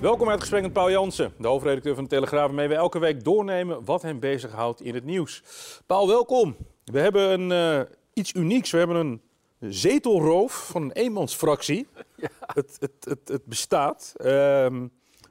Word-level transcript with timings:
Welkom 0.00 0.24
bij 0.24 0.32
het 0.32 0.40
gesprek 0.40 0.62
met 0.62 0.72
Paul 0.72 0.90
Jansen, 0.90 1.32
de 1.38 1.48
hoofdredacteur 1.48 1.94
van 1.94 2.04
de 2.04 2.10
Telegraaf, 2.10 2.46
waarmee 2.46 2.68
we 2.68 2.74
elke 2.74 2.98
week 2.98 3.24
doornemen 3.24 3.84
wat 3.84 4.02
hem 4.02 4.20
bezighoudt 4.20 4.80
in 4.80 4.94
het 4.94 5.04
nieuws. 5.04 5.42
Paul, 5.86 6.06
welkom. 6.06 6.56
We 6.84 6.98
hebben 7.00 7.40
een, 7.40 7.52
eh, 7.52 7.90
iets 8.12 8.34
unieks. 8.34 8.70
We 8.70 8.78
hebben 8.78 8.96
een 8.96 9.22
zetelroof 9.60 10.66
van 10.66 10.82
een 10.82 10.92
eenmansfractie. 10.92 11.86
Ja. 12.16 12.28
Het, 12.46 12.76
het, 12.80 13.04
het, 13.04 13.28
het 13.28 13.44
bestaat. 13.44 14.14
Ehm, 14.16 14.86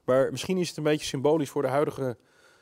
maar 0.05 0.31
misschien 0.31 0.57
is 0.57 0.67
het 0.67 0.77
een 0.77 0.83
beetje 0.83 1.05
symbolisch 1.05 1.49
voor 1.49 1.61
de 1.61 1.67
huidige 1.67 2.17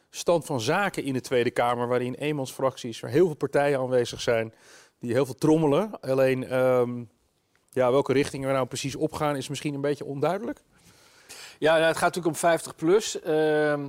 stand 0.09 0.45
van 0.45 0.61
zaken 0.61 1.03
in 1.03 1.13
de 1.13 1.21
Tweede 1.21 1.51
Kamer, 1.51 1.87
waarin 1.87 2.13
eenmansfracties, 2.13 2.99
waar 2.99 3.11
heel 3.11 3.25
veel 3.25 3.35
partijen 3.35 3.79
aanwezig 3.79 4.21
zijn, 4.21 4.53
die 4.99 5.11
heel 5.11 5.25
veel 5.25 5.35
trommelen. 5.35 5.99
Alleen 5.99 6.47
ehm, 6.47 7.03
ja, 7.71 7.91
welke 7.91 8.13
richting 8.13 8.45
we 8.45 8.51
nou 8.51 8.65
precies 8.65 8.95
opgaan 8.95 9.35
is 9.35 9.47
misschien 9.47 9.73
een 9.73 9.81
beetje 9.81 10.05
onduidelijk. 10.05 10.63
Ja, 11.59 11.73
nou, 11.73 11.85
het 11.85 11.97
gaat 11.97 12.15
natuurlijk 12.15 12.35
om 12.35 12.39
50 12.39 12.75
plus. 12.75 13.21
Ehm, 13.21 13.79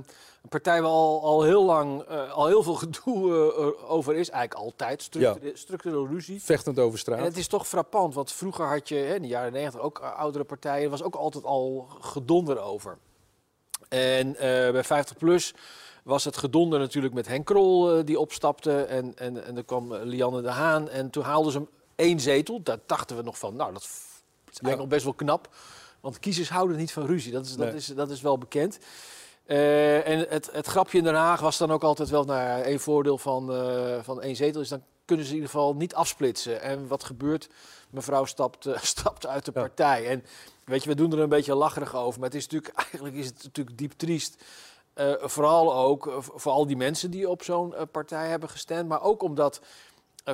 een 0.41 0.49
partij 0.49 0.81
waar 0.81 0.91
al, 0.91 1.23
al 1.23 1.43
heel 1.43 1.63
lang 1.63 2.09
uh, 2.09 2.31
al 2.31 2.47
heel 2.47 2.63
veel 2.63 2.73
gedoe 2.73 3.29
uh, 3.29 3.91
over 3.91 4.15
is. 4.15 4.29
Eigenlijk 4.29 4.65
altijd. 4.65 5.01
Structureel, 5.01 5.49
ja. 5.49 5.55
structureel 5.57 6.07
ruzie. 6.07 6.41
Vechtend 6.41 6.79
over 6.79 6.99
straat. 6.99 7.17
En 7.17 7.23
het 7.23 7.37
is 7.37 7.47
toch 7.47 7.67
frappant. 7.67 8.13
Want 8.13 8.31
vroeger 8.31 8.65
had 8.65 8.89
je 8.89 8.95
hè, 8.95 9.15
in 9.15 9.21
de 9.21 9.27
jaren 9.27 9.51
90 9.51 9.81
ook 9.81 9.99
oudere 9.99 10.43
partijen. 10.43 10.83
Er 10.83 10.89
was 10.89 11.03
ook 11.03 11.15
altijd 11.15 11.43
al 11.43 11.87
gedonder 11.99 12.59
over. 12.59 12.97
En 13.89 14.31
bij 14.71 14.83
50 14.83 15.17
plus 15.17 15.53
was 16.03 16.23
het 16.23 16.37
gedonder 16.37 16.79
natuurlijk 16.79 17.13
met 17.13 17.27
Henk 17.27 17.45
Krol 17.45 18.05
die 18.05 18.19
opstapte. 18.19 18.83
En, 18.83 19.17
en, 19.17 19.45
en 19.45 19.57
er 19.57 19.65
kwam 19.65 19.93
Lianne 19.93 20.41
de 20.41 20.51
Haan. 20.51 20.89
En 20.89 21.09
toen 21.09 21.23
haalden 21.23 21.51
ze 21.51 21.57
hem 21.57 21.69
één 21.95 22.19
zetel. 22.19 22.61
Daar 22.63 22.79
dachten 22.85 23.17
we 23.17 23.23
nog 23.23 23.37
van, 23.37 23.55
nou 23.55 23.73
dat 23.73 23.81
is 23.81 23.89
eigenlijk 24.43 24.75
ja. 24.75 24.81
nog 24.81 24.87
best 24.87 25.03
wel 25.03 25.13
knap. 25.13 25.49
Want 25.99 26.19
kiezers 26.19 26.49
houden 26.49 26.77
niet 26.77 26.91
van 26.91 27.05
ruzie, 27.05 27.31
dat 27.31 27.45
is, 27.45 27.55
dat 27.55 27.73
is, 27.73 27.85
dat 27.85 28.09
is 28.09 28.21
wel 28.21 28.37
bekend. 28.37 28.79
Uh, 29.47 30.07
en 30.07 30.19
het, 30.29 30.49
het, 30.51 30.67
grapje 30.67 30.97
in 30.97 31.03
Den 31.03 31.15
Haag 31.15 31.39
was 31.39 31.57
dan 31.57 31.71
ook 31.71 31.83
altijd 31.83 32.09
wel, 32.09 32.23
nou 32.23 32.39
ja, 32.39 32.61
één 32.61 32.79
voordeel 32.79 33.17
van, 33.17 33.51
uh, 33.51 33.97
van 34.01 34.21
één 34.21 34.35
zetel 34.35 34.61
is 34.61 34.69
dan 34.69 34.83
kunnen 35.05 35.25
ze 35.25 35.31
in 35.31 35.37
ieder 35.37 35.51
geval 35.53 35.75
niet 35.75 35.95
afsplitsen. 35.95 36.61
En 36.61 36.87
wat 36.87 37.03
gebeurt? 37.03 37.49
Mevrouw 37.89 38.25
stapt, 38.25 38.65
uh, 38.65 38.77
stapt 38.95 39.27
uit 39.27 39.45
de 39.45 39.51
ja. 39.53 39.59
partij. 39.61 40.07
En 40.07 40.23
weet 40.65 40.83
je, 40.83 40.89
we 40.89 40.95
doen 40.95 41.11
er 41.11 41.19
een 41.19 41.29
beetje 41.29 41.55
lacherig 41.55 41.95
over, 41.95 42.19
maar 42.19 42.29
het 42.29 42.37
is 42.37 42.47
natuurlijk, 42.47 42.75
eigenlijk 42.83 43.15
is 43.15 43.25
het 43.25 43.43
natuurlijk 43.43 43.77
diep 43.77 43.91
triest. 43.91 44.43
vooral 45.19 45.75
ook 45.75 46.17
voor 46.19 46.51
al 46.51 46.67
die 46.67 46.77
mensen 46.77 47.11
die 47.11 47.29
op 47.29 47.43
zo'n 47.43 47.73
partij 47.91 48.29
hebben 48.29 48.49
gestemd, 48.49 48.87
maar 48.87 49.01
ook 49.01 49.23
omdat 49.23 49.61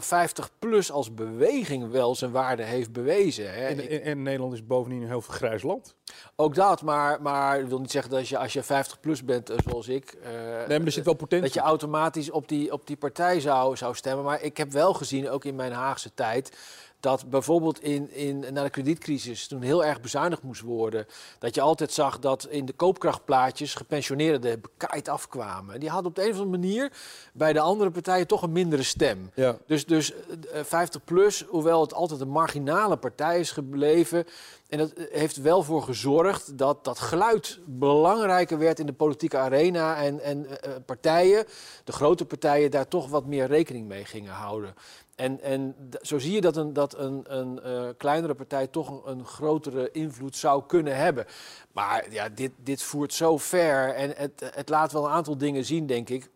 50 0.02 0.50
plus 0.60 0.92
als 0.92 1.14
beweging 1.14 1.92
wel 1.92 2.16
zijn 2.16 2.32
waarde 2.32 2.64
heeft 2.64 2.92
bewezen. 2.92 3.54
Hè. 3.54 3.66
En, 3.66 3.90
en, 3.90 4.02
en, 4.02 4.22
Nederland 4.22 4.54
is 4.54 4.66
bovendien 4.66 5.02
een 5.02 5.08
heel 5.08 5.22
veel 5.22 5.34
grijs 5.34 5.64
land. 5.64 5.96
Ook 6.36 6.56
dat, 6.56 6.82
maar, 6.82 7.22
maar 7.22 7.60
ik 7.60 7.68
wil 7.68 7.80
niet 7.80 7.92
zeggen 7.92 8.12
dat 8.12 8.20
als 8.20 8.30
je, 8.30 8.38
als 8.38 8.54
je 8.54 8.64
50 8.64 9.00
plus 9.00 9.26
bent, 9.26 9.50
eh, 9.50 9.58
zoals 9.68 9.88
ik... 9.88 10.16
Uh, 10.22 10.28
nee, 10.68 10.78
maar 10.78 10.88
er 10.88 10.92
zit 10.92 11.06
wel 11.06 11.14
potentie. 11.14 11.46
Dat 11.46 11.54
je 11.54 11.70
automatisch 11.70 12.32
op 12.32 12.48
die, 12.48 12.72
op 12.72 12.88
die 12.88 12.98
partij 12.98 13.40
zou, 13.40 13.78
zou 13.78 13.96
stemmen. 13.96 14.26
Maar 14.26 14.42
ik 14.42 14.58
heb 14.58 14.72
wel 14.72 14.94
gezien, 14.94 15.30
ook 15.30 15.46
in 15.46 15.56
mijn 15.56 15.72
Haagse 15.72 16.14
tijd 16.14 16.58
dat 17.04 17.30
bijvoorbeeld 17.30 17.82
in, 17.82 18.12
in, 18.12 18.46
na 18.54 18.64
de 18.64 18.70
kredietcrisis, 18.70 19.48
toen 19.48 19.62
heel 19.62 19.86
erg 19.86 20.02
bezuinigd 20.02 20.44
moest 20.44 20.62
worden, 20.62 21.06
dat 21.40 21.56
je 21.56 21.62
altijd 21.62 21.92
zag 21.92 22.20
dat 22.20 22.48
in 22.50 22.66
de 22.66 22.74
koopkrachtplaatjes 22.74 23.76
gepensioneerden 23.76 24.62
bekaaid 24.62 25.10
afkwamen. 25.10 25.80
Die 25.80 25.90
hadden 25.90 26.10
op 26.10 26.16
de 26.16 26.22
een 26.22 26.32
of 26.32 26.40
andere 26.40 26.58
manier 26.58 26.92
bij 27.34 27.54
de 27.54 27.60
andere 27.60 27.92
partijen 27.92 28.28
toch 28.28 28.42
een 28.42 28.52
mindere 28.52 28.84
stem. 28.84 29.32
Ja. 29.36 29.58
Dus, 29.66 29.86
dus 29.86 30.14
50 30.52 31.02
eh, 31.02 31.08
plus, 31.08 31.46
hoewel 31.48 31.82
het 31.82 31.94
altijd 31.94 32.22
een 32.22 32.30
marginale 32.30 32.98
partij 32.98 33.40
is 33.40 33.52
gebleven, 33.52 34.26
en 34.74 34.80
dat 34.80 34.94
heeft 35.12 35.42
wel 35.42 35.64
voor 35.64 35.84
gezorgd 35.84 36.58
dat 36.58 36.84
dat 36.84 37.00
geluid 37.00 37.60
belangrijker 37.66 38.58
werd 38.58 38.80
in 38.80 38.86
de 38.86 38.94
politieke 38.94 39.38
arena. 39.38 39.96
En, 39.96 40.20
en 40.20 40.46
uh, 40.46 40.56
partijen, 40.86 41.46
de 41.84 41.92
grote 41.92 42.26
partijen, 42.26 42.72
daar 42.72 42.88
toch 42.88 43.10
wat 43.10 43.26
meer 43.26 43.48
rekening 43.48 43.88
mee 43.88 44.06
gingen 44.06 44.32
houden. 44.32 44.76
En, 45.16 45.42
en 45.42 45.76
zo 46.02 46.20
zie 46.20 46.32
je 46.32 46.42
dat 46.42 46.58
een, 46.58 46.74
dat 46.74 46.98
een, 46.98 47.24
een 47.38 47.60
kleinere 47.98 48.34
partij 48.34 48.68
toch 48.68 48.90
een, 48.90 49.12
een, 49.12 49.26
grotere 49.26 49.92
invloed 49.92 50.36
zou 50.36 50.64
kunnen 50.68 50.96
hebben. 50.96 51.26
Maar 51.72 52.12
ja, 52.12 52.30
dit, 52.30 52.52
dit 52.58 52.84
voert 52.84 53.14
zo 53.14 53.38
ver 53.38 53.94
en 53.94 54.14
het, 54.16 54.52
het 54.54 54.70
laat 54.70 54.92
wel 54.92 55.06
een 55.06 55.12
aantal 55.12 55.38
dingen 55.38 55.66
zien, 55.66 55.86
denk 55.86 56.10
ik. 56.10 56.30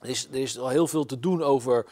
Er 0.00 0.08
is, 0.08 0.28
er 0.28 0.38
is 0.40 0.58
al 0.58 0.68
heel 0.68 0.86
veel 0.86 1.06
te 1.06 1.20
doen 1.20 1.42
over 1.42 1.86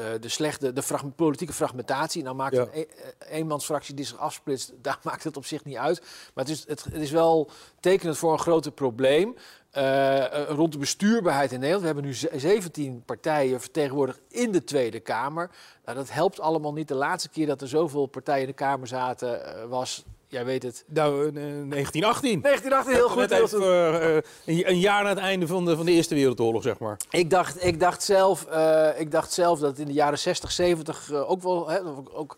uh, 0.00 0.06
de 0.20 0.28
slechte 0.28 0.72
de 0.72 0.82
frag 0.82 1.14
politieke 1.14 1.52
fragmentatie. 1.52 2.22
Nou 2.22 2.36
maakt 2.36 2.54
ja. 2.54 2.60
een 2.60 2.68
e 2.72 2.86
eenmansfractie 3.28 3.94
die 3.94 4.04
zich 4.04 4.18
afsplitst, 4.18 4.72
daar 4.82 4.98
maakt 5.02 5.24
het 5.24 5.36
op 5.36 5.46
zich 5.46 5.64
niet 5.64 5.76
uit. 5.76 6.00
Maar 6.34 6.44
het 6.44 6.48
is, 6.48 6.64
het, 6.66 6.84
het 6.84 7.02
is 7.02 7.10
wel 7.10 7.50
tekenend 7.80 8.18
voor 8.18 8.32
een 8.32 8.38
groter 8.38 8.72
probleem. 8.72 9.36
Uh, 9.76 10.48
rond 10.48 10.72
de 10.72 10.78
bestuurbaarheid 10.78 11.52
in 11.52 11.60
Nederland. 11.60 11.80
We 11.80 12.00
hebben 12.00 12.30
nu 12.32 12.40
17 12.40 13.02
partijen 13.04 13.60
vertegenwoordigd 13.60 14.20
in 14.28 14.52
de 14.52 14.64
Tweede 14.64 15.00
Kamer. 15.00 15.50
Nou, 15.84 15.96
dat 15.96 16.10
helpt 16.10 16.40
allemaal 16.40 16.72
niet. 16.72 16.88
De 16.88 16.94
laatste 16.94 17.28
keer 17.28 17.46
dat 17.46 17.60
er 17.60 17.68
zoveel 17.68 18.06
partijen 18.06 18.40
in 18.40 18.46
de 18.46 18.52
Kamer 18.52 18.86
zaten 18.86 19.40
uh, 19.40 19.64
was 19.64 20.04
Jij 20.28 20.44
weet 20.44 20.62
het. 20.62 20.84
Nou, 20.86 21.32
1918. 21.32 22.40
1918, 22.40 22.94
heel 22.94 23.08
goed. 23.08 23.30
Even, 23.30 23.60
uh, 23.60 24.14
een, 24.56 24.70
een, 24.70 24.78
jaar 24.78 25.02
na 25.02 25.08
het 25.08 25.18
einde 25.18 25.46
van 25.46 25.64
de, 25.64 25.76
van 25.76 25.86
de 25.86 25.92
Eerste 25.92 26.14
Wereldoorlog, 26.14 26.62
zeg 26.62 26.78
maar. 26.78 27.00
Ik 27.10 27.30
dacht, 27.30 27.64
ik 27.64 27.80
dacht, 27.80 28.02
zelf, 28.02 28.46
uh, 28.50 29.00
ik 29.00 29.10
dacht 29.10 29.32
zelf 29.32 29.58
dat 29.58 29.78
in 29.78 29.86
de 29.86 29.92
jaren 29.92 30.18
60, 30.18 30.52
70 30.52 31.10
uh, 31.10 31.30
ook 31.30 31.42
wel... 31.42 31.68
Hè, 31.68 31.80
ook, 32.12 32.36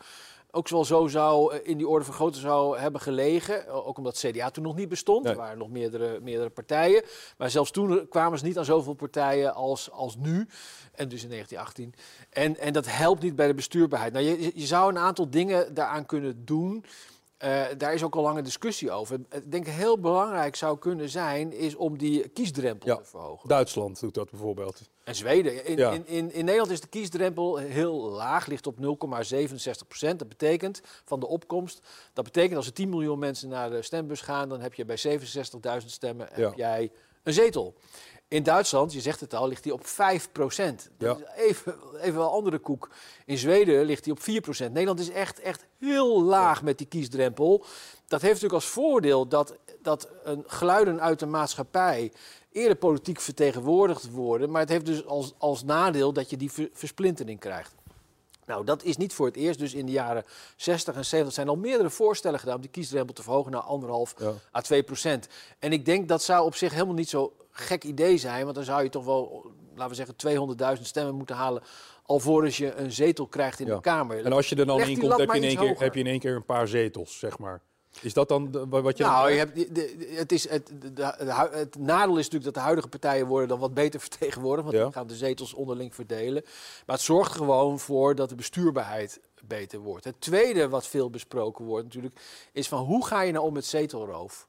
ook 0.51 0.69
wel 0.69 0.85
zo 0.85 1.07
zou 1.07 1.57
in 1.57 1.77
die 1.77 1.89
orde 1.89 2.05
van 2.05 2.15
grootte 2.15 2.39
zou 2.39 2.79
hebben 2.79 3.01
gelegen. 3.01 3.69
Ook 3.69 3.99
omdat 3.99 4.21
het 4.21 4.33
CDA 4.33 4.51
toen 4.51 4.65
nog 4.65 4.77
niet 4.77 4.89
bestond. 4.89 5.23
Nee. 5.23 5.33
Er 5.33 5.39
waren 5.39 5.59
nog 5.59 5.69
meerdere, 5.69 6.21
meerdere 6.21 6.51
partijen. 6.51 7.03
Maar 7.39 7.51
zelfs 7.51 7.71
toen 7.71 8.09
kwamen 8.09 8.39
ze 8.39 8.45
niet 8.45 8.59
aan 8.59 8.65
zoveel 8.65 8.95
partijen 8.95 9.55
als, 9.55 9.91
als 9.91 10.17
nu. 10.17 10.49
En 10.93 11.09
dus 11.09 11.23
in 11.23 11.31
1918. 11.31 11.95
En, 12.31 12.59
en 12.59 12.73
dat 12.73 12.87
helpt 12.89 13.23
niet 13.23 13.37
bij 13.37 13.47
de 13.47 13.55
bestuurbaarheid. 13.55 14.13
Nou, 14.13 14.25
je, 14.25 14.53
je 14.55 14.67
zou 14.67 14.91
een 14.91 14.99
aantal 14.99 15.31
dingen 15.31 15.75
daaraan 15.75 16.07
kunnen 16.07 16.45
doen... 16.45 16.85
Uh, 17.45 17.65
daar 17.79 17.95
is 17.95 18.03
ook 18.03 18.15
al 18.15 18.23
lange 18.23 18.43
discussie 18.43 18.91
over. 18.91 19.21
Ik 19.31 19.51
denk 19.51 19.67
heel 19.67 19.99
belangrijk 19.99 20.57
zou 20.57 20.79
kunnen 20.79 21.09
zijn, 21.09 21.53
is 21.53 21.75
om 21.75 21.99
die 21.99 22.29
kiesdrempel 22.29 22.89
ja, 22.89 22.97
te 22.97 23.05
verhogen. 23.05 23.49
Duitsland 23.49 24.01
doet 24.01 24.15
dat 24.15 24.31
bijvoorbeeld. 24.31 24.83
En 25.05 25.15
Zweden. 25.15 25.65
In, 25.67 25.77
ja. 25.77 25.91
in, 25.91 26.07
in, 26.07 26.33
in, 26.33 26.45
Nederland 26.45 26.71
is 26.71 26.81
de 26.81 26.87
kiesdrempel 26.87 27.57
heel 27.57 28.11
laag, 28.11 28.47
ligt 28.47 28.67
op 28.67 28.77
0,67 28.77 28.85
procent. 29.89 30.19
Dat 30.19 30.29
betekent 30.29 30.81
van 31.05 31.21
de 31.21 31.27
opkomst. 31.27 31.81
Dat 32.13 32.25
betekent 32.25 32.57
als 32.57 32.67
er 32.67 32.73
10 32.73 32.89
miljoen 32.89 33.19
mensen 33.19 33.49
naar 33.49 33.71
de 33.71 33.83
stembus 33.83 34.21
gaan, 34.21 34.49
dan 34.49 34.61
heb 34.61 34.75
je 34.75 34.85
bij 34.85 34.99
67.000 35.81 35.87
stemmen 35.87 36.29
ja. 36.37 36.43
heb 36.43 36.57
jij 36.57 36.91
een 37.23 37.33
zetel. 37.33 37.75
In 38.29 38.43
Duitsland, 38.43 38.93
je 38.93 39.01
zegt 39.01 39.21
het 39.21 39.35
al, 39.35 39.49
ligt 39.49 39.65
hij 39.65 39.73
op 39.73 39.87
5 39.87 40.29
procent. 40.33 40.91
Ja. 40.99 41.17
Even, 41.37 41.75
even 42.01 42.19
wel 42.19 42.33
andere 42.33 42.59
koek. 42.59 42.91
In 43.25 43.39
Zweden 43.39 43.85
ligt 43.85 44.05
hij 44.05 44.15
op 44.15 44.23
4 44.23 44.41
procent. 44.41 44.73
Nederland 44.73 45.01
is 45.01 45.11
echt, 45.11 45.41
echt 45.41 45.67
heel 45.79 46.23
laag 46.23 46.63
met 46.63 46.79
die 46.79 46.87
kiesdrempel. 46.87 47.65
Dat 48.07 48.21
heeft 48.21 48.35
natuurlijk 48.35 48.63
als 48.63 48.67
voordeel 48.67 49.29
dat, 49.29 49.57
dat 49.83 50.09
een 50.25 50.45
geluiden 50.47 51.01
uit 51.01 51.19
de 51.19 51.27
maatschappij 51.27 52.13
eerder 52.53 52.77
politiek 52.77 53.21
vertegenwoordigd 53.21 54.11
worden. 54.11 54.51
Maar 54.51 54.61
het 54.61 54.71
heeft 54.71 54.87
dus 54.87 55.07
als, 55.07 55.35
als 55.39 55.65
nadeel 55.65 56.13
dat 56.13 56.31
je 56.31 56.37
die 56.37 56.51
versplintering 56.73 57.41
krijgt. 57.41 57.75
Nou, 58.47 58.65
dat 58.65 58.83
is 58.83 58.97
niet 58.97 59.13
voor 59.13 59.27
het 59.27 59.37
eerst. 59.37 59.59
Dus 59.59 59.75
in 59.75 59.87
de 59.87 59.93
jaren 59.93 60.25
60 60.57 60.95
en 60.95 61.05
70 61.05 61.35
zijn 61.35 61.49
al 61.49 61.57
meerdere 61.57 61.91
voorstellen 61.91 62.39
gedaan 62.39 62.55
om 62.55 62.61
die 62.61 62.71
kiesdrempel 62.71 63.15
te 63.15 63.23
verhogen 63.23 63.53
naar 63.53 63.61
anderhalf 63.61 64.15
ja. 64.19 64.33
à 64.55 64.61
2 64.61 64.83
procent. 64.83 65.29
En 65.59 65.73
ik 65.73 65.85
denk 65.85 66.09
dat 66.09 66.23
zou 66.23 66.45
op 66.45 66.55
zich 66.55 66.73
helemaal 66.73 66.95
niet 66.95 67.09
zo 67.09 67.33
gek 67.59 67.85
idee 67.85 68.17
zijn. 68.19 68.43
Want 68.45 68.55
dan 68.55 68.65
zou 68.65 68.83
je 68.83 68.89
toch 68.89 69.05
wel, 69.05 69.51
laten 69.75 69.89
we 69.97 70.15
zeggen, 70.15 70.77
200.000 70.77 70.83
stemmen 70.83 71.15
moeten 71.15 71.37
halen. 71.37 71.63
alvorens 72.03 72.57
je 72.57 72.75
een 72.75 72.93
zetel 72.93 73.27
krijgt 73.27 73.61
in 73.61 73.67
ja. 73.67 73.75
de 73.75 73.81
Kamer. 73.81 74.25
En 74.25 74.33
als 74.33 74.49
je 74.49 74.57
er 74.57 74.67
dan 74.67 74.81
in 74.81 74.99
komt, 74.99 75.17
heb 75.17 75.31
je, 75.31 75.37
in 75.37 75.43
één 75.45 75.57
keer, 75.57 75.79
heb 75.79 75.95
je 75.95 76.01
in 76.01 76.07
één 76.07 76.19
keer 76.19 76.35
een 76.37 76.45
paar 76.45 76.69
zetels, 76.69 77.19
zeg 77.19 77.39
maar. 77.39 77.61
Is 78.01 78.13
dat 78.13 78.29
dan 78.29 78.51
de- 78.51 78.67
wat 78.69 78.97
je... 78.97 79.05
Nou, 79.05 79.31
je 79.31 79.39
hebt, 79.39 79.55
de- 79.57 79.73
de- 79.73 80.13
het, 80.15 80.33
is, 80.33 80.49
het, 80.49 80.73
nadeel 81.79 82.17
is 82.17 82.25
natuurlijk 82.25 82.45
dat 82.45 82.55
de 82.55 82.61
huidige 82.61 82.89
partijen 82.89 83.27
worden 83.27 83.49
dan 83.49 83.59
wat 83.59 83.75
beter 83.75 84.01
vertegenwoordigd. 84.09 84.65
Want 84.67 84.79
Ja. 84.79 84.85
die 84.85 84.93
gaan 84.93 85.07
de 85.07 85.15
zetels 85.17 85.55
onderling 85.55 85.95
verdelen. 85.95 86.43
Maar 86.87 86.97
het 86.97 87.05
zorgt 87.05 87.33
gewoon 87.37 87.79
voor 87.79 88.15
dat 88.15 88.29
de 88.29 88.35
bestuurbaarheid 88.35 89.21
beter 89.45 89.79
wordt. 89.79 90.05
Het 90.05 90.21
tweede 90.21 90.69
wat 90.69 90.87
veel 90.87 91.11
besproken 91.11 91.65
wordt 91.65 91.85
natuurlijk, 91.85 92.21
is 92.53 92.69
van 92.69 92.85
hoe 92.85 93.07
ga 93.07 93.21
je 93.23 93.33
nou 93.33 93.45
om 93.47 93.53
met 93.53 93.65
zetelroof? 93.67 94.47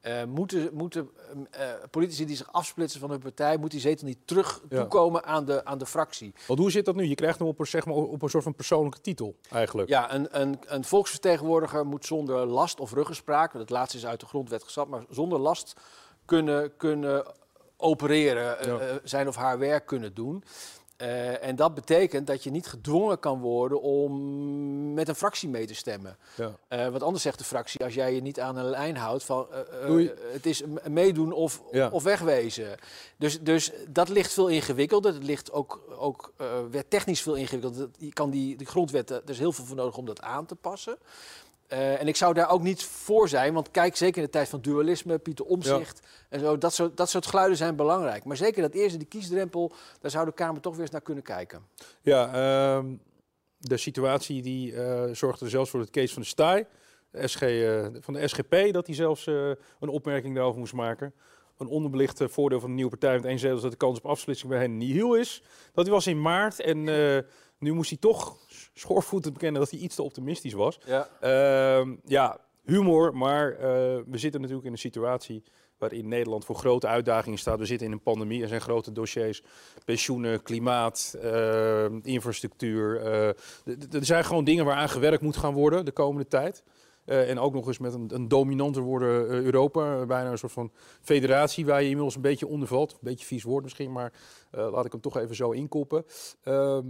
Eh, 0.00 0.24
moeten 0.24 0.70
moeten 0.72 1.10
eh, 1.50 1.70
politici 1.90 2.24
die 2.26 2.36
zich 2.36 2.52
afsplitsen 2.52 3.00
van 3.00 3.10
hun 3.10 3.18
partij, 3.18 3.56
moet 3.56 3.70
die 3.70 3.80
zetel 3.80 4.06
niet 4.06 4.18
terug 4.24 4.60
Ja. 4.68 4.80
toekomen 4.80 5.24
aan 5.24 5.44
de, 5.44 5.64
aan 5.64 5.78
de 5.78 5.86
fractie? 5.86 6.34
Want 6.46 6.58
hoe 6.58 6.70
zit 6.70 6.84
dat 6.84 6.94
nu? 6.94 7.04
Je 7.04 7.14
krijgt 7.14 7.38
hem 7.38 7.48
op 7.48 7.58
een, 7.60 7.66
zeg 7.66 7.86
maar, 7.86 7.94
op 7.94 8.22
een 8.22 8.28
soort 8.28 8.42
van 8.44 8.54
persoonlijke 8.54 9.00
titel, 9.00 9.36
eigenlijk. 9.50 9.88
Ja, 9.88 10.14
een, 10.14 10.40
een, 10.40 10.58
een 10.66 10.84
volksvertegenwoordiger 10.84 11.86
moet 11.86 12.06
zonder 12.06 12.46
last 12.46 12.80
of 12.80 12.92
ruggespraak, 12.92 13.52
want 13.52 13.64
het 13.68 13.72
laatste 13.78 13.96
is 13.96 14.06
uit 14.06 14.20
de 14.20 14.26
grondwet 14.26 14.62
gestapt, 14.62 14.90
maar 14.90 15.04
zonder 15.10 15.38
last 15.38 15.72
kunnen, 16.24 16.76
kunnen 16.76 17.26
opereren, 17.76 18.66
Ja. 18.66 18.78
eh, 18.78 18.94
zijn 19.04 19.28
of 19.28 19.36
haar 19.36 19.58
werk 19.58 19.86
kunnen 19.86 20.14
doen. 20.14 20.44
Eh, 20.98 21.44
en 21.44 21.56
dat 21.56 21.74
betekent 21.74 22.26
dat 22.26 22.42
je 22.44 22.50
niet 22.50 22.66
gedwongen 22.66 23.18
kan 23.18 23.40
worden 23.40 23.80
om 23.82 24.94
met 24.94 25.08
een 25.08 25.14
fractie 25.14 25.48
mee 25.48 25.66
te 25.66 25.74
stemmen. 25.74 26.16
Ja. 26.36 26.52
Eh, 26.68 26.88
want 26.88 27.02
anders 27.02 27.22
zegt 27.22 27.38
de 27.38 27.44
fractie, 27.44 27.84
als 27.84 27.94
jij 27.94 28.14
je 28.14 28.20
niet 28.20 28.40
aan 28.40 28.56
een 28.56 28.64
lijn 28.70 28.96
houdt, 28.96 29.24
van 29.24 29.46
eh, 29.52 30.08
het 30.32 30.46
is 30.46 30.62
meedoen 30.88 31.32
of, 31.32 31.62
Ja. 31.70 31.88
of 31.92 32.02
wegwezen. 32.02 32.76
Dus, 33.16 33.40
dus 33.40 33.70
dat 33.88 34.08
ligt 34.08 34.32
veel 34.32 34.48
ingewikkelder. 34.48 35.14
Het 35.14 35.24
ligt 35.24 35.52
ook, 35.52 35.80
ook 35.98 36.32
eh, 36.36 36.46
wettechnisch 36.70 37.22
veel 37.22 37.34
ingewikkelder. 37.34 37.88
Je 37.98 38.12
kan 38.12 38.30
die, 38.30 38.56
die 38.56 38.66
grondwet, 38.66 39.10
er 39.10 39.22
is 39.26 39.38
heel 39.38 39.52
veel 39.52 39.64
voor 39.64 39.76
nodig 39.76 39.96
om 39.96 40.06
dat 40.06 40.20
aan 40.20 40.46
te 40.46 40.54
passen. 40.54 40.96
Eh, 41.68 42.00
en 42.00 42.08
ik 42.08 42.16
zou 42.16 42.34
daar 42.34 42.50
ook 42.50 42.62
niet 42.62 42.82
voor 42.82 43.28
zijn, 43.28 43.54
want 43.54 43.70
kijk, 43.70 43.96
zeker 43.96 44.16
in 44.16 44.24
de 44.24 44.30
tijd 44.30 44.48
van 44.48 44.60
dualisme, 44.60 45.18
Pieter 45.18 45.44
Omzicht 45.44 46.06
en 46.28 46.40
zo, 46.40 46.58
dat 46.58 46.74
soort, 46.74 46.96
dat 46.96 47.10
soort 47.10 47.26
geluiden 47.26 47.56
zijn 47.56 47.76
belangrijk. 47.76 48.24
Maar 48.24 48.36
zeker 48.36 48.62
dat 48.62 48.74
eerste, 48.74 48.98
die 48.98 49.06
kiesdrempel, 49.06 49.72
daar 50.00 50.10
zou 50.10 50.24
de 50.24 50.32
Kamer 50.32 50.60
toch 50.60 50.72
weer 50.72 50.82
eens 50.82 50.90
naar 50.90 51.00
kunnen 51.00 51.24
kijken. 51.24 51.62
Ja, 52.00 52.32
ehm, 52.32 52.86
de 53.58 53.76
situatie 53.76 54.42
die 54.42 54.74
eh, 54.74 55.04
zorgde 55.12 55.44
er 55.44 55.50
zelfs 55.50 55.70
voor 55.70 55.80
het 55.80 55.90
case 55.90 56.12
van 56.12 56.22
de 56.22 56.28
Staaij, 56.28 56.66
de 57.10 57.26
SG, 57.26 57.42
eh, 57.42 57.86
van 58.00 58.14
de 58.14 58.28
SGP, 58.28 58.72
dat 58.72 58.86
hij 58.86 58.94
zelfs 58.94 59.26
eh, 59.26 59.48
een 59.80 59.88
opmerking 59.88 60.34
daarover 60.34 60.58
moest 60.58 60.72
maken. 60.72 61.14
Een 61.58 61.66
onderbelicht 61.66 62.20
eh, 62.20 62.28
voordeel 62.28 62.60
van 62.60 62.68
de 62.68 62.74
nieuwe 62.74 62.90
partij 62.90 63.14
met 63.14 63.24
één 63.24 63.38
zetel 63.38 63.60
dat 63.60 63.70
de 63.70 63.76
kans 63.76 63.98
op 63.98 64.06
afsplitsing 64.06 64.50
bij 64.50 64.60
hen 64.60 64.76
nihil 64.76 65.14
is. 65.14 65.42
Dat 65.74 65.88
was 65.88 66.06
in 66.06 66.20
maart 66.20 66.60
en 66.60 66.88
eh, 66.88 67.18
nu 67.58 67.72
moest 67.72 67.90
hij 67.90 67.98
toch 67.98 68.36
schoorvoetend 68.74 69.32
bekennen 69.32 69.60
dat 69.60 69.70
hij 69.70 69.80
iets 69.80 69.94
te 69.94 70.02
optimistisch 70.02 70.52
was. 70.52 70.78
Ja. 70.86 71.08
Ehm, 71.20 71.96
ja, 72.04 72.40
humor, 72.64 73.16
maar 73.16 73.52
eh, 73.52 73.58
we 74.06 74.18
zitten 74.18 74.40
natuurlijk 74.40 74.66
in 74.66 74.72
een 74.72 74.78
situatie 74.78 75.42
waarin 75.78 76.08
Nederland 76.08 76.44
voor 76.44 76.56
grote 76.56 76.86
uitdagingen 76.86 77.38
staat. 77.38 77.58
We 77.58 77.66
zitten 77.66 77.86
in 77.86 77.92
een 77.92 78.02
pandemie, 78.02 78.42
er 78.42 78.48
zijn 78.48 78.60
grote 78.60 78.92
dossiers, 78.92 79.42
pensioenen, 79.84 80.42
klimaat, 80.42 81.16
eh, 81.22 81.86
infrastructuur. 82.02 83.00
eh, 83.00 83.28
er 83.90 84.04
zijn 84.04 84.24
gewoon 84.24 84.44
dingen 84.44 84.64
waaraan 84.64 84.88
gewerkt 84.88 85.22
moet 85.22 85.36
gaan 85.36 85.54
worden 85.54 85.84
de 85.84 85.92
komende 85.92 86.28
tijd. 86.28 86.62
Eh, 87.04 87.30
en 87.30 87.38
ook 87.38 87.54
nog 87.54 87.66
eens 87.66 87.78
met 87.78 87.94
een, 87.94 88.10
een 88.14 88.28
dominanter 88.28 88.82
worden 88.82 89.28
Europa, 89.28 90.06
bijna 90.06 90.30
een 90.30 90.38
soort 90.38 90.52
van 90.52 90.72
federatie 91.00 91.66
waar 91.66 91.80
je 91.80 91.88
inmiddels 91.88 92.16
een 92.16 92.22
beetje 92.22 92.46
onder 92.46 92.68
valt. 92.68 92.92
Een 92.92 92.98
beetje 93.00 93.26
vies 93.26 93.42
woord 93.42 93.64
misschien, 93.64 93.92
maar 93.92 94.12
laat 94.50 94.84
ik 94.84 94.92
hem 94.92 95.00
toch 95.00 95.16
even 95.16 95.36
zo 95.36 95.50
inkoppen. 95.50 96.04
Ehm, 96.42 96.86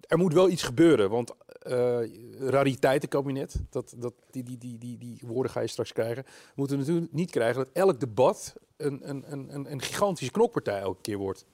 er 0.00 0.18
moet 0.18 0.32
wel 0.32 0.48
iets 0.48 0.62
gebeuren, 0.62 1.10
want 1.10 1.34
eh 1.58 1.98
rariteitenkabinet, 2.38 3.54
dat, 3.70 3.94
dat, 3.96 4.12
die, 4.30 4.42
die, 4.42 4.58
die, 4.58 4.78
die, 4.78 4.98
die 4.98 5.20
woorden 5.26 5.52
ga 5.52 5.60
je 5.60 5.66
straks 5.66 5.92
krijgen, 5.92 6.24
we 6.24 6.52
moeten 6.54 6.78
natuurlijk 6.78 7.12
niet 7.12 7.30
krijgen 7.30 7.56
dat 7.64 7.68
elk 7.72 8.00
debat 8.00 8.54
een, 8.76 9.08
een, 9.08 9.24
een, 9.28 9.70
een- 9.72 9.82
gigantische 9.82 10.32
knokpartij 10.32 10.80
elke 10.80 11.00
keer 11.00 11.16
wordt. 11.16 11.44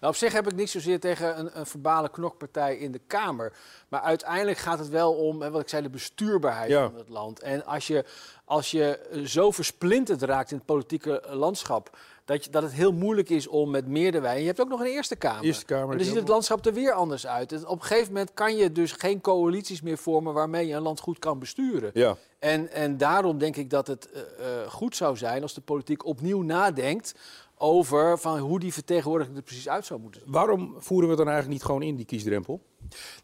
Nou, 0.00 0.12
op 0.12 0.18
zich 0.18 0.32
heb 0.32 0.46
ik 0.46 0.54
niet 0.54 0.70
zozeer 0.70 1.00
tegen 1.00 1.38
een, 1.38 1.58
een 1.58 1.66
verbale 1.66 2.10
knokpartij 2.10 2.76
in 2.76 2.92
de 2.92 3.00
Kamer. 3.06 3.52
Maar 3.88 4.00
uiteindelijk 4.00 4.58
gaat 4.58 4.78
het 4.78 4.88
wel 4.88 5.14
om, 5.14 5.42
hè, 5.42 5.50
wat 5.50 5.60
ik 5.60 5.68
zei, 5.68 5.82
de 5.82 5.88
bestuurbaarheid 5.90 6.70
Ja. 6.70 6.88
van 6.90 6.98
het 6.98 7.08
land. 7.08 7.40
En 7.40 7.64
als 7.64 7.86
je, 7.86 8.04
als 8.44 8.70
je 8.70 9.20
zo 9.24 9.50
versplinterd 9.50 10.22
raakt 10.22 10.50
in 10.50 10.56
het 10.56 10.66
politieke 10.66 11.22
landschap... 11.30 11.96
Dat, 12.24 12.44
je, 12.44 12.50
dat 12.50 12.62
het 12.62 12.72
heel 12.72 12.92
moeilijk 12.92 13.28
is 13.28 13.46
om 13.46 13.70
met 13.70 13.86
meerderheid... 13.86 14.40
Je 14.40 14.46
hebt 14.46 14.60
ook 14.60 14.68
nog 14.68 14.80
een 14.80 14.86
Eerste 14.86 15.16
Kamer. 15.16 15.44
Eerste 15.44 15.64
Kamer, 15.64 15.90
En 15.90 15.96
dan 15.96 16.06
ziet 16.06 16.14
het 16.14 16.28
landschap 16.28 16.66
er 16.66 16.72
weer 16.72 16.92
anders 16.92 17.26
uit. 17.26 17.52
En 17.52 17.66
op 17.66 17.80
een 17.80 17.86
gegeven 17.86 18.12
moment 18.12 18.34
kan 18.34 18.56
je 18.56 18.72
dus 18.72 18.92
geen 18.92 19.20
coalities 19.20 19.82
meer 19.82 19.98
vormen... 19.98 20.34
waarmee 20.34 20.66
je 20.66 20.74
een 20.74 20.82
land 20.82 21.00
goed 21.00 21.18
kan 21.18 21.38
besturen. 21.38 21.90
Ja, 21.94 22.16
En, 22.38 22.72
en 22.72 22.96
daarom 22.96 23.38
denk 23.38 23.56
ik 23.56 23.70
dat 23.70 23.86
het 23.86 24.10
eh, 24.10 24.20
eh, 24.20 24.68
goed 24.68 24.96
zou 24.96 25.16
zijn 25.16 25.42
als 25.42 25.54
de 25.54 25.60
politiek 25.60 26.06
opnieuw 26.06 26.42
nadenkt 26.42 27.14
over 27.62 28.18
van 28.18 28.38
hoe 28.38 28.58
die 28.60 28.72
vertegenwoordiging 28.72 29.36
er 29.36 29.42
precies 29.42 29.68
uit 29.68 29.86
zou 29.86 30.00
moeten 30.00 30.20
zien. 30.20 30.32
waarom 30.32 30.74
voeren 30.78 31.08
we 31.08 31.14
het 31.14 31.24
dan 31.24 31.32
eigenlijk 31.32 31.48
niet 31.58 31.64
gewoon 31.66 31.82
in, 31.82 31.96
die 31.96 32.04
kiesdrempel? 32.04 32.60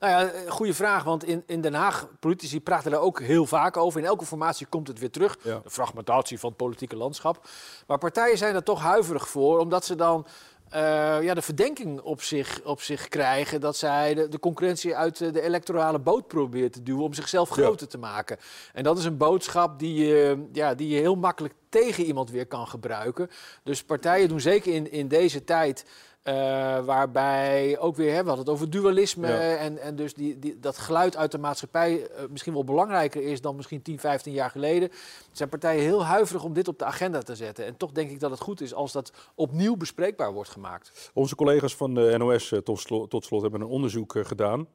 Nou 0.00 0.12
ja, 0.12 0.30
eh, 0.30 0.50
goede 0.50 0.74
vraag, 0.74 1.04
want 1.04 1.24
in, 1.24 1.42
in 1.46 1.60
Den 1.60 1.74
Haag, 1.74 2.08
politici 2.20 2.60
praten 2.60 2.90
daar 2.90 3.00
ook 3.00 3.20
heel 3.20 3.46
vaak 3.46 3.76
over. 3.76 4.00
In 4.00 4.06
elke 4.06 4.24
formatie 4.24 4.66
komt 4.66 4.88
het 4.88 4.98
weer 4.98 5.10
terug, 5.10 5.38
Ja. 5.42 5.60
de 5.62 5.70
fragmentatie 5.70 6.38
van 6.38 6.48
het 6.48 6.58
politieke 6.58 6.96
landschap. 6.96 7.48
Maar 7.86 7.98
partijen 7.98 8.38
zijn 8.38 8.54
er 8.54 8.62
toch 8.62 8.80
huiverig 8.80 9.28
voor, 9.28 9.58
omdat 9.58 9.84
ze 9.84 9.94
dan 9.94 10.26
eh, 10.70 11.22
ja, 11.22 11.34
de 11.34 11.42
verdenking 11.42 12.00
op 12.00 12.22
zich, 12.22 12.60
op 12.64 12.80
zich 12.80 13.08
krijgen... 13.08 13.60
dat 13.60 13.76
zij 13.76 14.14
de, 14.14 14.28
de 14.28 14.38
concurrentie 14.38 14.96
uit 14.96 15.18
de 15.18 15.42
electorale 15.42 15.98
boot 15.98 16.26
proberen 16.26 16.70
te 16.70 16.82
duwen 16.82 17.02
om 17.02 17.14
zichzelf 17.14 17.48
Ja. 17.48 17.54
groter 17.62 17.88
te 17.88 17.98
maken. 17.98 18.38
En 18.72 18.82
dat 18.82 18.98
is 18.98 19.04
een 19.04 19.16
boodschap 19.16 19.78
die 19.78 20.06
je, 20.06 20.48
ja, 20.52 20.74
die 20.74 20.88
je 20.88 21.00
heel 21.00 21.16
makkelijk 21.16 21.54
tegen 21.68 22.04
iemand 22.04 22.30
weer 22.30 22.46
kan 22.46 22.66
gebruiken. 22.66 23.30
Dus 23.62 23.84
partijen 23.84 24.28
doen 24.28 24.40
zeker 24.40 24.74
in, 24.74 24.90
in 24.90 25.08
deze 25.08 25.44
tijd... 25.44 25.84
eh, 26.28 26.84
waarbij 26.84 27.78
ook 27.78 27.96
weer, 27.96 28.12
hè, 28.12 28.20
we 28.20 28.26
hadden 28.26 28.44
het 28.44 28.54
over 28.54 28.70
dualisme. 28.70 29.28
Ja. 29.28 29.56
En, 29.56 29.78
en 29.78 29.96
dus 29.96 30.14
die, 30.14 30.38
die, 30.38 30.60
dat 30.60 30.78
geluid 30.78 31.16
uit 31.16 31.32
de 31.32 31.38
maatschappij 31.38 32.06
eh, 32.06 32.24
misschien 32.30 32.52
wel 32.52 32.64
belangrijker 32.64 33.22
is 33.22 33.40
dan 33.40 33.56
misschien 33.56 33.82
10, 33.82 33.98
15 33.98 34.32
jaar 34.32 34.50
geleden. 34.50 34.90
Zijn 35.32 35.48
partijen 35.48 35.82
heel 35.82 36.04
huiverig 36.04 36.44
om 36.44 36.52
dit 36.52 36.68
op 36.68 36.78
de 36.78 36.84
agenda 36.84 37.22
te 37.22 37.34
zetten. 37.34 37.64
En 37.64 37.76
toch 37.76 37.92
denk 37.92 38.10
ik 38.10 38.20
dat 38.20 38.30
het 38.30 38.40
goed 38.40 38.60
is 38.60 38.74
als 38.74 38.92
dat 38.92 39.12
opnieuw 39.34 39.76
bespreekbaar 39.76 40.32
wordt 40.32 40.50
gemaakt. 40.50 41.10
Onze 41.14 41.34
collega's 41.34 41.76
van 41.76 41.94
de 41.94 42.14
NOS 42.18 42.52
eh, 42.52 42.58
tot, 42.58 42.80
slot, 42.80 43.10
tot 43.10 43.24
slot 43.24 43.42
hebben 43.42 43.60
een 43.60 43.66
onderzoek 43.66 44.14
gedaan. 44.22 44.68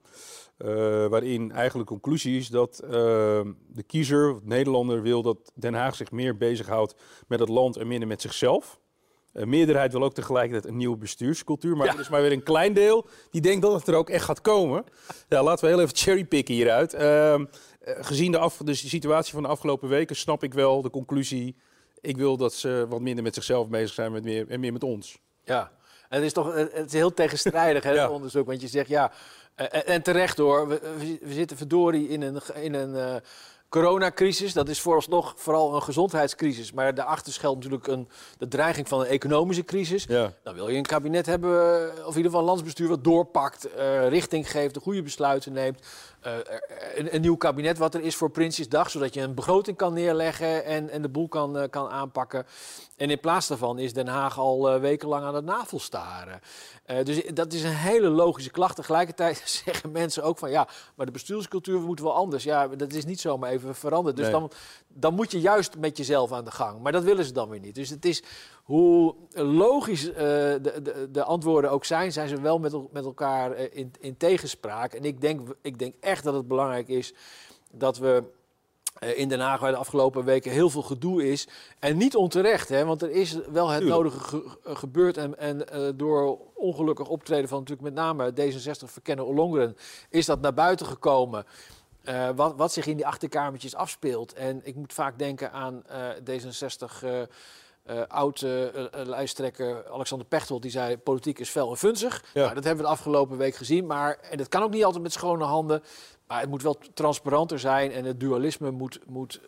waarin 1.09 1.51
eigenlijk 1.51 1.89
de 1.89 1.95
conclusie 1.95 2.37
is 2.37 2.47
dat 2.47 2.79
eh, 2.79 2.91
de 3.67 3.83
kiezer, 3.87 4.33
de 4.33 4.47
Nederlander, 4.47 5.01
wil 5.01 5.21
dat 5.21 5.37
Den 5.53 5.73
Haag 5.73 5.95
zich 5.95 6.11
meer 6.11 6.37
bezighoudt 6.37 6.95
met 7.27 7.39
het 7.39 7.49
land 7.49 7.77
en 7.77 7.87
minder 7.87 8.07
met 8.07 8.21
zichzelf. 8.21 8.81
Een 9.33 9.49
meerderheid 9.49 9.91
wil 9.91 10.03
ook 10.03 10.13
tegelijkertijd 10.13 10.71
een 10.71 10.77
nieuwe 10.77 10.97
bestuurscultuur. 10.97 11.77
Maar 11.77 11.87
Ja. 11.87 11.93
er 11.93 11.99
is 11.99 12.09
maar 12.09 12.21
weer 12.21 12.31
een 12.31 12.43
klein 12.43 12.73
deel 12.73 13.05
die 13.31 13.41
denkt 13.41 13.61
dat 13.61 13.73
het 13.73 13.87
er 13.87 13.95
ook 13.95 14.09
echt 14.09 14.25
gaat 14.25 14.41
komen. 14.41 14.83
Ja, 15.29 15.43
laten 15.43 15.65
we 15.65 15.71
heel 15.71 15.81
even 15.81 15.95
cherrypicken 15.95 16.53
hieruit. 16.53 16.93
Ehm, 16.93 17.45
eh, 17.81 17.93
gezien 17.99 18.31
de, 18.31 18.37
af, 18.37 18.57
de 18.57 18.73
situatie 18.73 19.33
van 19.33 19.43
de 19.43 19.49
afgelopen 19.49 19.89
weken 19.89 20.15
snap 20.15 20.43
ik 20.43 20.53
wel 20.53 20.81
de 20.81 20.89
conclusie. 20.89 21.55
Ik 22.01 22.17
wil 22.17 22.37
dat 22.37 22.53
ze 22.53 22.85
wat 22.89 23.01
minder 23.01 23.23
met 23.23 23.33
zichzelf 23.33 23.67
bezig 23.69 23.93
zijn 23.93 24.11
met 24.11 24.23
meer, 24.23 24.45
en 24.49 24.59
meer 24.59 24.73
met 24.73 24.83
ons. 24.83 25.17
Ja, 25.43 25.71
en 26.09 26.17
het 26.17 26.25
is 26.25 26.33
toch 26.33 26.53
het 26.55 26.85
is 26.85 26.93
heel 26.93 27.13
tegenstrijdig, 27.13 27.83
hè, 27.83 27.93
Ja. 27.95 28.01
het 28.01 28.11
onderzoek. 28.11 28.45
Want 28.47 28.61
je 28.61 28.67
zegt 28.67 28.87
ja, 28.89 29.11
eh, 29.55 29.67
en, 29.71 29.85
en 29.85 30.01
terecht 30.01 30.37
hoor, 30.37 30.67
we, 30.67 31.19
zitten 31.25 31.57
verdorie 31.57 32.07
in 32.07 32.21
een, 32.21 32.41
in 32.61 32.73
een 32.73 32.95
eh, 32.95 33.15
coronacrisis. 33.73 34.53
Dat 34.53 34.69
is 34.69 34.81
vooralsnog 34.81 35.33
vooral 35.37 35.75
een 35.75 35.81
gezondheidscrisis. 35.81 36.71
Maar 36.71 36.93
daarachter 36.93 37.33
schuilt 37.33 37.55
natuurlijk 37.55 37.87
een, 37.87 38.07
de 38.37 38.47
dreiging 38.47 38.87
van 38.87 38.99
een 38.99 39.05
economische 39.05 39.63
crisis. 39.63 40.05
Ja. 40.07 40.33
Dan 40.43 40.53
wil 40.53 40.69
je 40.69 40.77
een 40.77 40.85
kabinet 40.85 41.25
hebben, 41.25 41.51
eh, 41.51 42.05
of 42.05 42.11
in 42.11 42.17
ieder 42.17 42.23
geval 42.23 42.39
een 42.39 42.45
landsbestuur 42.45 42.87
wat 42.87 43.03
doorpakt, 43.03 43.73
eh, 43.73 44.07
richting 44.07 44.51
geeft, 44.51 44.73
de 44.73 44.79
goede 44.79 45.01
besluiten 45.01 45.53
neemt. 45.53 45.79
Eh, 46.21 46.33
een, 46.95 47.15
een 47.15 47.21
nieuw 47.21 47.35
kabinet 47.35 47.77
wat 47.77 47.93
er 47.93 48.01
is 48.01 48.15
voor 48.15 48.29
Prinsjesdag, 48.29 48.89
zodat 48.89 49.13
je 49.13 49.21
een 49.21 49.35
begroting 49.35 49.77
kan 49.77 49.93
neerleggen 49.93 50.65
en, 50.65 50.89
en 50.89 51.01
de 51.01 51.09
boel 51.09 51.27
kan, 51.27 51.69
kan 51.69 51.89
aanpakken. 51.89 52.45
En 52.97 53.09
in 53.09 53.19
plaats 53.19 53.47
daarvan 53.47 53.79
is 53.79 53.93
Den 53.93 54.07
Haag 54.07 54.39
al 54.39 54.79
wekenlang 54.79 55.25
aan 55.25 55.35
het 55.35 55.45
navelstaren. 55.45 56.39
Dus 57.03 57.23
dat 57.33 57.53
is 57.53 57.63
een 57.63 57.75
hele 57.75 58.09
logische 58.09 58.51
klacht. 58.51 58.75
Tegelijkertijd 58.75 59.41
zeggen 59.65 59.91
mensen 59.91 60.23
ook 60.23 60.37
van 60.37 60.51
ja, 60.51 60.67
maar 60.95 61.05
de 61.05 61.11
bestuurscultuur 61.11 61.79
moet 61.79 61.99
wel 61.99 62.13
anders. 62.13 62.43
Ja, 62.43 62.67
dat 62.67 62.93
is 62.93 63.05
niet 63.05 63.19
zomaar 63.19 63.49
even 63.49 63.62
veranderd. 63.71 64.15
Dus 64.15 64.25
Nee. 64.25 64.33
dan, 64.39 64.51
dan 64.87 65.13
moet 65.13 65.31
je 65.31 65.39
juist 65.41 65.77
met 65.77 65.97
jezelf 65.97 66.31
aan 66.31 66.45
de 66.45 66.51
gang. 66.51 66.81
Maar 66.81 66.91
dat 66.91 67.03
willen 67.03 67.25
ze 67.25 67.33
dan 67.33 67.49
weer 67.49 67.59
niet. 67.59 67.75
Dus 67.75 67.89
het 67.89 68.05
is 68.05 68.23
hoe 68.63 69.15
logisch 69.33 70.09
eh, 70.09 70.15
de, 70.15 70.79
de, 70.83 71.07
de 71.11 71.23
antwoorden 71.23 71.71
ook 71.71 71.85
zijn, 71.85 72.11
zijn 72.11 72.27
ze 72.27 72.41
wel 72.41 72.59
met, 72.59 72.91
met 72.91 73.05
elkaar 73.05 73.51
eh, 73.51 73.67
in, 73.71 73.91
in 73.99 74.17
tegenspraak. 74.17 74.93
En 74.93 75.03
ik 75.03 75.21
denk, 75.21 75.41
ik 75.61 75.79
denk 75.79 75.95
echt 75.99 76.23
dat 76.23 76.33
het 76.33 76.47
belangrijk 76.47 76.87
is 76.87 77.13
dat 77.71 77.97
we 77.97 78.23
eh, 78.99 79.17
in 79.19 79.29
Den 79.29 79.39
Haag, 79.39 79.59
waar 79.59 79.71
de 79.71 79.77
afgelopen 79.77 80.23
weken 80.25 80.51
heel 80.51 80.69
veel 80.69 80.81
gedoe 80.81 81.31
is. 81.31 81.47
En 81.79 81.97
niet 81.97 82.15
onterecht, 82.15 82.69
hè, 82.69 82.85
want 82.85 83.01
er 83.01 83.09
is 83.11 83.33
wel 83.51 83.69
het 83.69 83.81
Tuurlijk. 83.81 84.01
nodige 84.03 84.19
ge- 84.23 84.59
gebeurd. 84.63 85.17
En, 85.17 85.39
en 85.39 85.65
door 85.97 86.37
ongelukkig 86.53 87.07
optreden 87.07 87.49
van 87.49 87.59
natuurlijk 87.59 87.87
met 87.87 87.93
name 88.05 88.31
D66 88.31 88.85
verkennen 88.91 89.25
Ollongren 89.25 89.75
is 90.09 90.25
dat 90.25 90.41
naar 90.41 90.53
buiten 90.53 90.85
gekomen. 90.85 91.45
Eh, 92.03 92.29
wat, 92.35 92.53
wat 92.55 92.73
zich 92.73 92.85
in 92.85 92.95
die 92.95 93.07
achterkamertjes 93.07 93.75
afspeelt. 93.75 94.33
En 94.33 94.61
ik 94.63 94.75
moet 94.75 94.93
vaak 94.93 95.19
denken 95.19 95.51
aan 95.51 95.83
eh, 95.85 96.09
D66 96.09 97.03
eh, 97.03 97.21
eh, 97.21 97.27
oud-lijsttrekker 98.07 99.91
Alexander 99.91 100.27
Pechtold. 100.27 100.61
Die 100.61 100.71
zei, 100.71 100.97
politiek 100.97 101.39
is 101.39 101.49
fel 101.49 101.69
en 101.69 101.77
funzig. 101.77 102.23
Ja. 102.33 102.41
Nou, 102.41 102.53
dat 102.53 102.63
hebben 102.63 102.83
we 102.83 102.89
de 102.89 102.95
afgelopen 102.95 103.37
week 103.37 103.55
gezien. 103.55 103.85
Maar, 103.85 104.17
en 104.29 104.37
dat 104.37 104.47
kan 104.47 104.63
ook 104.63 104.71
niet 104.71 104.83
altijd 104.83 105.03
met 105.03 105.13
schone 105.13 105.43
handen. 105.43 105.83
Maar 106.27 106.39
het 106.39 106.49
moet 106.49 106.61
wel 106.61 106.77
transparanter 106.93 107.59
zijn 107.59 107.91
en 107.91 108.05
het 108.05 108.19
dualisme 108.19 108.71
moet, 108.71 108.99
moet 109.05 109.41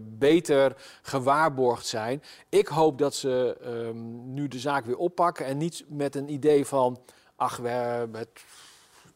beter 0.00 0.76
gewaarborgd 1.02 1.86
zijn. 1.86 2.22
Ik 2.48 2.68
hoop 2.68 2.98
dat 2.98 3.14
ze 3.14 3.56
ehm, 3.62 4.34
nu 4.34 4.48
de 4.48 4.58
zaak 4.58 4.84
weer 4.84 4.96
oppakken 4.96 5.46
en 5.46 5.56
niet 5.56 5.84
met 5.88 6.14
een 6.14 6.32
idee 6.32 6.66
van... 6.66 7.00
ach, 7.36 7.56
we 7.56 7.68
hebben 7.68 8.20
het, 8.20 8.44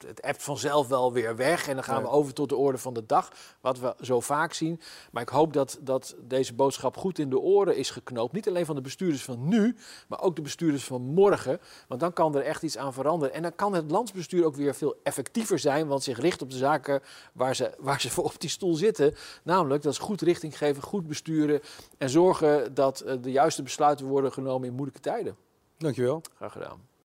het 0.07 0.23
appt 0.23 0.43
vanzelf 0.43 0.89
wel 0.89 1.13
weer 1.13 1.37
weg 1.37 1.69
en 1.69 1.75
dan 1.75 1.85
gaan 1.85 1.95
Nee. 1.95 2.05
we 2.05 2.17
over 2.17 2.35
tot 2.35 2.49
de 2.49 2.57
orde 2.57 2.79
van 2.79 2.95
de 2.95 3.07
dag. 3.07 3.33
Wat 3.61 3.79
we 3.79 3.95
zo 4.01 4.21
vaak 4.21 4.53
zien. 4.53 4.81
Maar 5.13 5.23
ik 5.23 5.29
hoop 5.29 5.53
dat, 5.53 5.79
dat 5.81 6.15
deze 6.21 6.55
boodschap 6.55 6.97
goed 6.97 7.19
in 7.19 7.31
de 7.31 7.39
oren 7.39 7.77
is 7.77 7.91
geknoopt. 7.91 8.33
Niet 8.33 8.49
alleen 8.49 8.67
van 8.67 8.75
de 8.75 8.81
bestuurders 8.81 9.25
van 9.25 9.49
nu, 9.49 9.77
maar 10.09 10.21
ook 10.21 10.37
de 10.37 10.43
bestuurders 10.43 10.85
van 10.85 11.03
morgen. 11.03 11.61
Want 11.89 12.01
dan 12.01 12.13
kan 12.13 12.37
er 12.37 12.43
echt 12.43 12.63
iets 12.63 12.79
aan 12.79 12.93
veranderen. 12.93 13.35
En 13.35 13.43
dan 13.43 13.55
kan 13.55 13.75
het 13.75 13.91
landsbestuur 13.91 14.45
ook 14.45 14.57
weer 14.57 14.75
veel 14.75 14.97
effectiever 15.03 15.59
zijn, 15.59 15.87
want 15.87 16.03
zich 16.03 16.19
richt 16.19 16.43
op 16.43 16.51
de 16.51 16.57
zaken 16.57 17.01
waar 17.33 17.57
ze, 17.57 17.75
waar 17.79 18.01
ze 18.01 18.11
voor 18.11 18.25
op 18.35 18.41
die 18.41 18.51
stoel 18.51 18.75
zitten. 18.75 19.15
Namelijk 19.43 19.83
dat 19.83 19.93
is 19.93 19.99
goed 19.99 20.21
richting 20.21 20.59
geven, 20.59 20.83
goed 20.83 21.07
besturen 21.07 21.61
en 21.99 22.11
zorgen 22.11 22.75
dat 22.75 23.01
eh, 23.01 23.17
de 23.21 23.31
juiste 23.31 23.63
besluiten 23.63 24.07
worden 24.07 24.33
genomen 24.33 24.69
in 24.69 24.75
moeilijke 24.75 25.01
tijden. 25.01 25.37
Dankjewel. 25.77 26.23
Graag 26.37 26.53
gedaan. 26.53 26.89